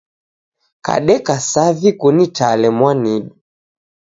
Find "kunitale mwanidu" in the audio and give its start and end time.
1.99-3.33